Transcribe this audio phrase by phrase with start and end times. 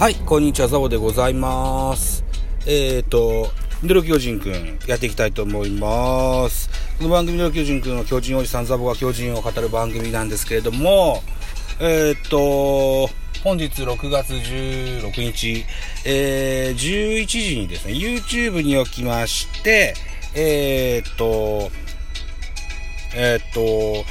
[0.00, 2.24] はい、こんにちは、ザボでございます。
[2.66, 3.50] えっ、ー、と、
[3.82, 6.70] ミドル巨人くん、やっていきたいと思います。
[6.96, 11.22] この番組、ミドル巨人くんは巨人おじさんザボが巨人を語る番組なんですけれども、
[11.80, 13.10] えっ、ー、と、
[13.44, 15.66] 本日6月16日、
[16.06, 19.92] えー、11時にですね、YouTube におきまして、
[20.34, 21.70] えっ、ー、と、
[23.14, 24.06] えっ、と、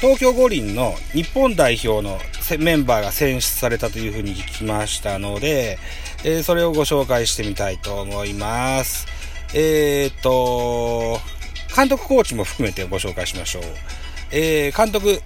[0.00, 2.18] 東京五輪の日本代表の
[2.60, 5.76] メンバーが選出されたというふうに聞きましたので、
[6.24, 9.08] えー、それをご紹介してみたいと思います。
[9.54, 11.18] えー、と、
[11.74, 13.62] 監督コーチも含めてご紹介しましょう。
[14.30, 15.20] えー、監督、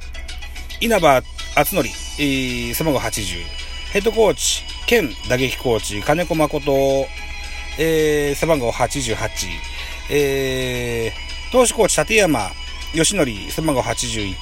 [0.80, 1.22] 稲葉
[1.54, 3.44] 敦則、えー、背番号80。
[3.92, 6.72] ヘッドコーチ、兼打撃コーチ、金子誠、
[7.78, 9.18] えー、背番号88。
[10.10, 12.50] えー、投手コーチ、立山
[12.94, 14.34] 義則、背番号81。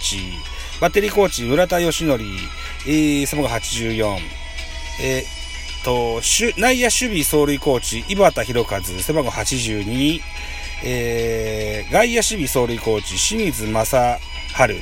[0.80, 2.24] バッテリーコーチ、村田義則、
[2.86, 4.18] えー、背番号84。
[5.02, 6.20] えー、と、
[6.60, 10.20] 内野守備走塁コーチ、井端弘和、背番号82。
[10.82, 14.18] えー、外野守備走塁コーチ、清水正
[14.52, 14.76] 春、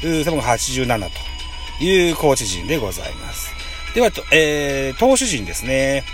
[0.00, 1.10] 背番号87
[1.78, 3.52] というコーチ陣でございます。
[3.94, 6.04] では、えー、投手陣ですね。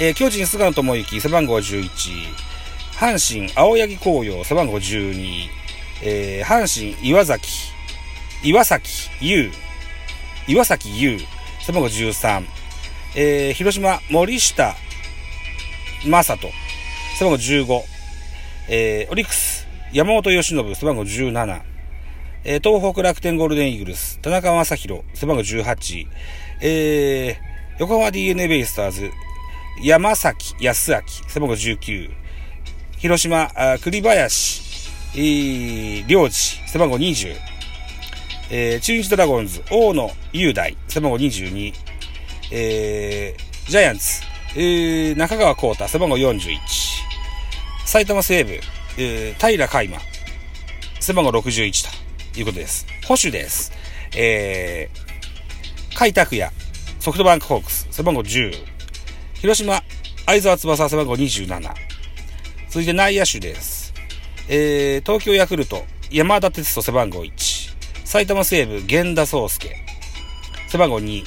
[0.00, 2.47] えー、巨人菅野智之、背番号11。
[2.98, 5.48] 阪神、青柳紅葉、背番号12、
[6.02, 7.48] えー、阪神、岩崎、
[8.42, 9.52] 岩崎優、
[10.48, 11.20] 岩崎優、
[11.64, 12.44] 背番号13、
[13.14, 14.74] えー、広島、森下
[16.04, 16.48] 正人、
[17.20, 17.82] 背番号15、
[18.68, 21.62] えー、オリックス、山本由伸、背番号17、
[22.42, 26.06] えー、東北楽天ゴールデンイーグルス、田中将大、背番号18、
[26.62, 29.08] えー、横浜 DNA ベイスターズ、
[29.84, 32.27] 山崎康明、背番号19、
[32.98, 37.36] 広島、栗林、えー、領事、背番号20、
[38.50, 41.72] えー、中日ドラゴンズ、大野雄大、背番号22、
[42.50, 44.22] えー、ジャイアンツ、
[44.56, 46.58] えー、中川幸太、背番号41、
[47.86, 48.58] 埼玉西武、
[48.98, 49.98] えー、平海馬、
[50.98, 52.84] 背番号61ということです。
[53.06, 53.70] 保守です。
[54.16, 56.50] えー、海拓也、
[56.98, 58.52] ソフトバンクホークス、背番号10、
[59.34, 59.84] 広島、
[60.26, 61.87] 相沢翼、背番号27、
[62.68, 63.94] 続いて内野手です。
[64.46, 67.74] えー、東京ヤクルト、山田哲人背番号1。
[68.04, 69.74] 埼玉西武、源田壮介。
[70.68, 71.24] 背番号2。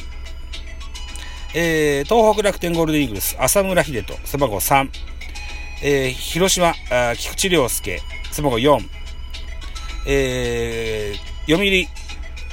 [1.55, 4.13] えー、東北楽天ゴールデンイーグルス、浅村秀人。
[4.23, 4.89] 背番号3。
[5.81, 6.75] えー、広島、
[7.17, 8.01] 菊池涼介。
[8.31, 8.79] 背番号4。
[10.07, 11.87] えー、読売、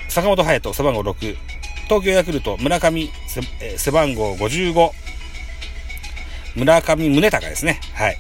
[0.09, 0.73] 坂本隼人。
[0.73, 1.37] 背番号6。
[1.85, 3.11] 東京ヤクルト、村上、
[3.77, 4.93] 背番号55。
[6.57, 7.81] 村上宗隆ですね。
[7.93, 8.17] はい。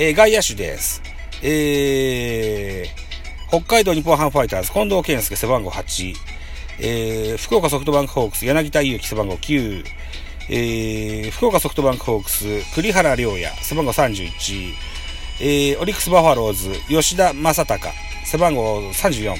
[0.00, 1.02] えー、外野手です。
[1.42, 6.14] えー、北海道日本ハムファイターズ、近藤健介背番号8、
[6.78, 9.84] えー、福岡ソフトバンクホークス、柳田悠岐背番号9、
[10.50, 12.44] えー、福岡ソフトバンクホークス、
[12.76, 14.72] 栗原良也背番号31、
[15.40, 17.88] えー、オリックスバファローズ、吉田正尚
[18.24, 19.34] 背番号34、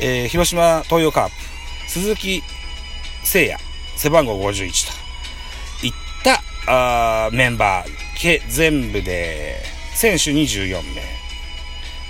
[0.00, 1.34] えー、広島東洋カープ、
[1.90, 2.42] 鈴木
[3.20, 3.58] 誠也
[3.98, 4.97] 背番号51と。
[6.70, 7.88] あメンバー、
[8.20, 9.56] け全部で、
[9.94, 11.02] 選手24名。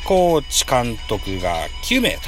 [0.04, 2.20] コーチ監督が9名と。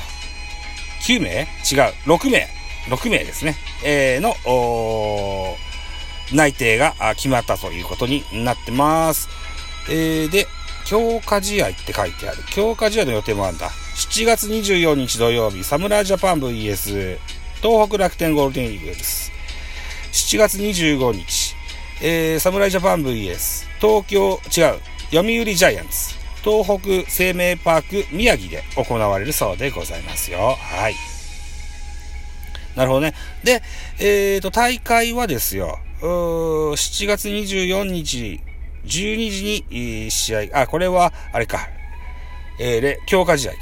[1.02, 1.30] 9名？
[1.30, 1.94] 違う。
[2.04, 2.46] 6名。
[2.88, 3.56] 6名ですね。
[3.84, 5.56] えー、の、
[6.32, 9.28] 内定が決まったということになってます。
[9.88, 10.46] えー、で、
[10.84, 12.42] 強化試合って書いてある。
[12.50, 13.70] 強化試合の予定もあるんだ。
[13.96, 17.18] 7月24日土曜日、侍ジャパン VS
[17.62, 19.32] 東北楽天ゴールデンイーグルス。
[20.12, 21.49] 7月25日、
[22.02, 24.80] えー、侍ジャパン VS 東京、違う、
[25.10, 30.56] 読売ジャイアンツ、東北生命パーク宮城で行われるそうでございますよ。
[30.58, 30.94] はい。
[32.76, 33.14] なるほどね。
[33.44, 33.62] で、
[33.98, 38.40] えっ、ー、と、大会はですよ、7月24日、
[38.86, 41.68] 12時に、試合、あ、これは、あれか、
[42.58, 43.58] えー、強化試合か。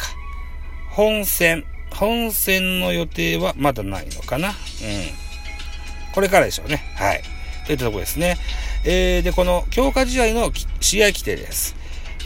[0.90, 4.50] 本戦、本戦の予定はまだないのかな。
[4.50, 4.54] うん。
[6.12, 6.84] これからでしょうね。
[6.96, 7.22] はい。
[7.68, 8.38] といったとこですね。
[8.84, 10.50] えー、で、この強化試合の
[10.80, 11.76] 試合規定です。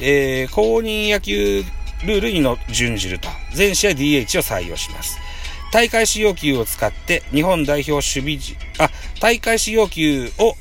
[0.00, 1.64] えー、公認野球
[2.04, 5.18] ルールにの準じると、全試合 DH を採用します。
[5.72, 8.88] 大会使用球を使って日本代表守備時、あ、
[9.20, 10.54] 大会使用球を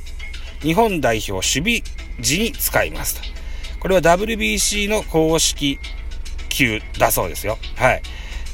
[0.61, 1.83] 日本代表守備
[2.19, 3.21] 時に使いますと。
[3.79, 5.77] これは WBC の公式
[6.49, 7.59] 球だそうですよ。
[7.75, 8.01] はい。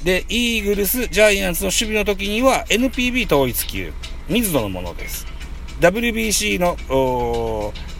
[0.03, 3.93] で、イーグルス、ジャイアンツの守備の時には NPB 統一球、
[4.27, 5.36] 水野のものです。
[5.79, 6.77] WBC の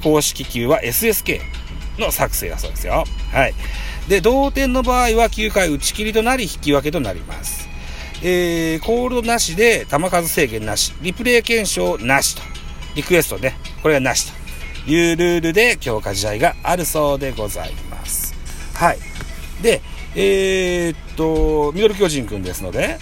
[0.03, 1.39] 公式球は SSK
[2.00, 3.03] の作成だそうですよ。
[3.31, 3.53] はい。
[4.07, 7.68] で、同点の場合は9回打ち切りとなり引き分けとなります。
[8.24, 12.41] えー、コールドなしで球数制限なし、リプレイ検証なしと、
[12.95, 14.31] リクエストね、これがなし
[14.85, 18.33] というルールで強化試合があるそうでございます。
[18.73, 18.97] はい。
[19.62, 19.81] で、
[20.15, 22.97] えー、っと、ミドル巨人くんですので、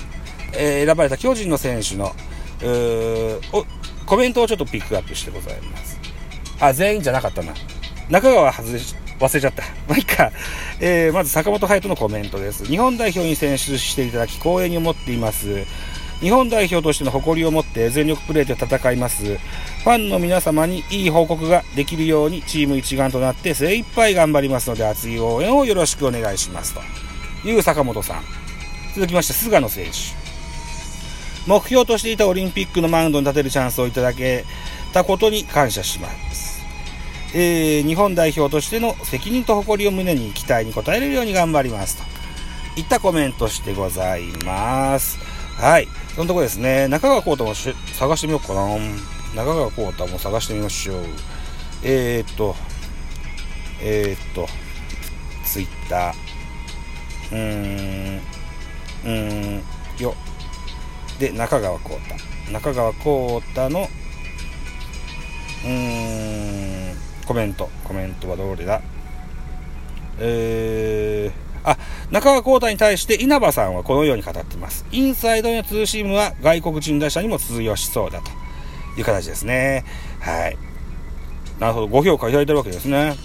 [0.53, 2.13] えー、選ばれた巨人の選手の、
[4.05, 5.99] コメントをちょっとピックアップしてございます。
[6.59, 7.53] あ、全員じゃなかったな。
[8.09, 9.63] 中川外し、忘れちゃった。
[9.87, 10.31] まあ、いいか。
[10.79, 12.65] えー、まず坂本隼人のコメントです。
[12.65, 15.65] 日本代表に選出していただき光栄に思っています。
[16.21, 19.23] 日本代表としての誇りを持って全力プレーで戦います。
[19.25, 26.73] ファンの皆様にいい報告ができるようにチーム一丸となって精一杯頑張りますので熱い応援をよろしくお願いします。
[26.73, 26.81] と
[27.47, 28.23] いう坂本さん。
[28.95, 30.24] 続きまして菅野選手。
[31.47, 34.45] 目標としていたオリンピックのマウンドに立てるチャンスをいただけ
[34.93, 36.63] たことに感謝します。
[37.33, 41.97] えー、日本代表としての責任と誇りを胸に期待に応えれるように頑張ります。
[41.97, 45.19] といったコメントしてございます。
[45.57, 45.87] はい。
[46.15, 46.87] そのとこですね。
[46.87, 48.77] 中川幸太も探してみようかな。
[49.35, 51.05] 中川幸太も探してみましょう。
[51.83, 52.55] えー、っと、
[53.81, 54.47] えー、っと、
[55.43, 56.13] ツイッター。
[57.31, 59.63] うーん、うーん、
[59.99, 60.24] よっ。
[61.19, 62.15] で、中川幸太。
[62.51, 63.87] 中川幸太の、
[65.63, 66.95] うーん、
[67.25, 67.69] コメント。
[67.83, 68.81] コメントはどれだ？
[70.19, 71.77] えー、あ、
[72.11, 74.85] 中川幸太に対して稲葉さんはこのように語っています。
[74.91, 78.29] インサイドのツーシームは外国人打者にも通用しそうだと
[78.97, 79.83] いう形ですね。
[80.19, 80.57] はい。
[81.59, 81.87] なるほど。
[81.87, 83.15] ご評価いただいてるわけですね。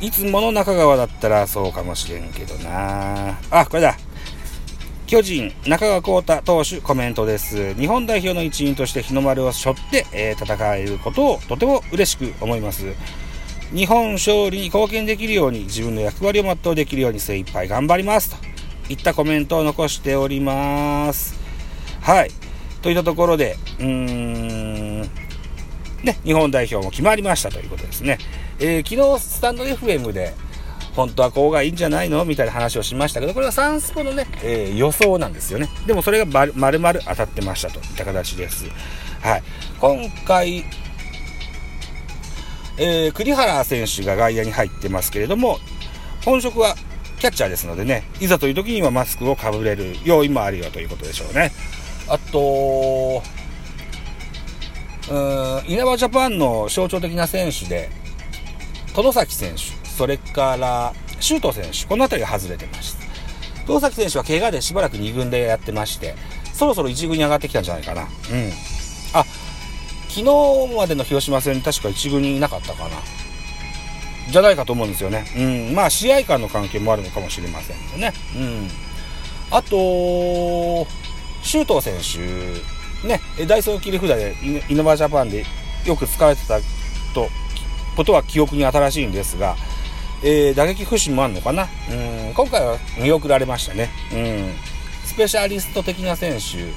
[0.00, 3.89] いつもの中川だったらそうかもしれんけどなあ、これだ。
[5.10, 7.74] 巨人、中川幸太投手コメントです。
[7.74, 12.94] 日本代表の一員として日の丸を背負って、えー、戦えることをとても嬉しく思います。
[13.74, 18.30] 日本勝利に貢献できるように自分の役割を全うできるように精一杯頑張ります
[18.86, 21.40] といったコメントを残しております。
[22.02, 22.30] はい。
[22.80, 25.02] といったところで、うーん、
[26.04, 28.18] ね、日本代表も決まりましたということですね。
[28.60, 30.34] えー、昨日スタンド FM で、
[31.00, 35.70] 本当はこうがいいんじゃないのみたいな話をしましたけど、これはサンスポのね、えー、予想なんですよね。
[35.86, 38.66] でもそれがまるまる当たってましたといった形です。
[39.22, 39.42] はい。
[39.80, 40.64] 今回、
[42.76, 45.58] えー、栗原選手が外野に入ってますけれども、
[46.22, 46.74] 本職は
[47.18, 51.50] キャッチャーですのでね、いざという時にはマスクをかぶれる用意もあるよということでしょうね。
[52.08, 53.22] あと、
[55.10, 57.88] うん、稲葉ジャパンの象徴的な選手で、
[58.94, 63.04] 外崎選手、それから周東選手、この辺りが外れてました。
[63.66, 66.14] 東崎選手は怪我でしばらく2軍でやってまして、
[66.52, 68.02] そろそろ1軍に上がってきたんじゃないかな。
[68.02, 68.08] うん。
[69.12, 69.24] あ、
[70.08, 70.24] 昨日
[70.76, 72.90] までの広島戦に確か1軍にいなかったかな。
[74.30, 75.24] じゃないかと思うんですよね。
[75.36, 75.74] うん。
[75.74, 78.12] まあ、試合間の関係もあるのかもしれませんね。
[78.36, 78.68] うん。
[79.50, 80.86] あと、
[81.42, 81.94] 周東選
[83.02, 84.34] 手、ね、ダイソー切り札で
[84.68, 85.44] イノバジャパンで
[85.86, 86.58] よく使われてた
[87.14, 87.28] と、
[87.96, 89.56] ことは記憶に新しいんですが、
[90.22, 91.68] えー、打撃不振もあるのかな？
[91.90, 91.94] う
[92.30, 93.88] ん、今回は見送られましたね。
[94.12, 94.54] うん。
[95.04, 96.72] スペシャリスト的な選手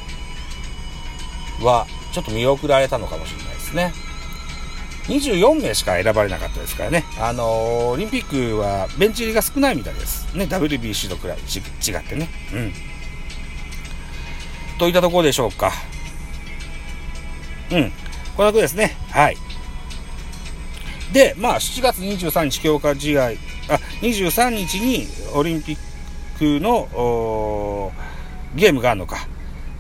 [1.64, 3.94] は、ちょっと見送られたのかもしれないですね。
[5.08, 7.04] 24名しか選ばれなかったですからね。
[7.20, 10.34] あのー、オリンピックはベンチ入りが少ないみたいです。
[10.36, 11.42] ね、WBC とくらい違
[11.98, 12.30] ってね。
[12.54, 12.74] うん。
[14.80, 15.74] といったところでしょうか。
[17.72, 17.92] うん。
[18.38, 18.96] こんなとこですね。
[19.12, 19.38] はい。
[21.14, 23.30] で、まあ、7月23日強化試合、あ、
[24.02, 25.06] 23日に
[25.36, 25.78] オリンピッ
[26.40, 27.92] クの
[28.56, 29.28] ゲームがあるのか。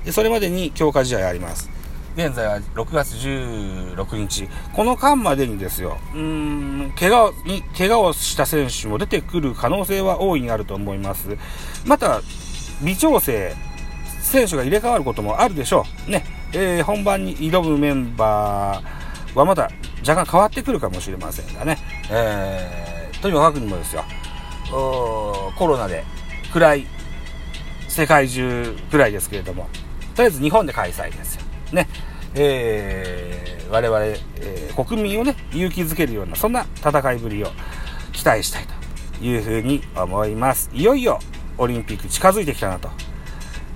[0.05, 1.71] で、それまでに強化試合あります。
[2.15, 4.47] 現在は6月16日。
[4.73, 11.35] この間までにですよ、うーん、怪我に、怪我をした選手も出てくる可能性は大いにあると思います。
[11.83, 12.21] また、
[12.83, 13.55] 微調整、
[14.21, 16.11] 選手が入れ替わることもあるでしょう。
[16.11, 16.23] ね。
[16.53, 19.02] えー、本番に挑むメンバー
[19.35, 19.69] はまた
[20.01, 21.77] 若干変わってくるかもしれませんがね、
[22.11, 24.03] えー、とにかくにもですよ、
[24.69, 26.03] コロナで
[26.51, 26.87] 暗い、
[27.87, 29.69] 世界中暗いですけれども、
[30.15, 31.41] とりあえず日本で開催ですよ。
[31.71, 31.87] ね。
[32.35, 33.99] えー、我々、
[34.39, 37.47] えー、国民をね、勇気づけるような、そんな戦いぶりを
[38.11, 38.65] 期待したい
[39.19, 40.69] というふうに思います。
[40.73, 41.19] いよいよ
[41.57, 42.89] オリンピック近づいてきたなと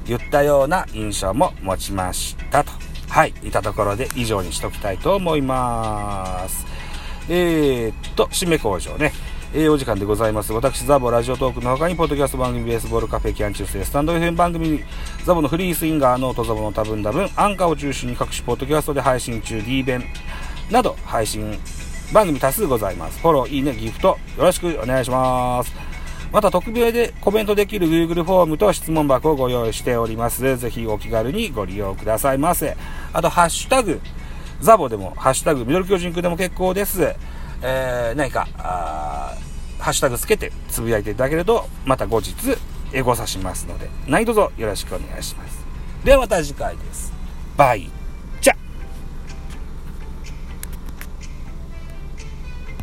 [0.06, 2.87] 言ったような印象も持ちましたと。
[3.10, 6.66] はい、いたところで以上にしときたいと思います。
[7.30, 9.12] えー、っと、締め工場ね。
[9.54, 10.52] えー、お時間でございます。
[10.52, 14.82] 私、ザボラジオトークの他に、ポッドキャスト番組、ベースボールカフェ、キャン中世、ススタンド FM 番組、
[15.26, 20.04] ザボのフリースインガー、ノートザボの多分多分、アンカーを中心に各種ポッドキャストで配信中、D 弁
[20.70, 21.58] など、配信
[22.14, 23.20] 番組多数ございます。
[23.20, 25.74] フォロー、いいね、ギフト、よろしくお願いします。
[26.32, 30.58] また匿名でコメントできる Google フォームと質問箱をご用意しております。
[30.58, 32.76] ぜひお気軽にご利用くださいませ。
[33.14, 34.02] あと、ハッシュタグ、
[34.62, 37.16] ザボでも、ハッシュタグ、ミドル巨人くんでも結構です。
[37.62, 39.36] えー、何か、ハ
[39.80, 42.34] ッシュタグつけてつぶやいていただけると、また後日、
[42.94, 45.66] エゴさしますので、何卒よろしくお願いします。
[46.04, 47.12] ではまた次回です。
[47.58, 47.97] バイ。